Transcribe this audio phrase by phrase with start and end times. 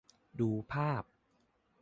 [0.39, 1.03] ดูภาพ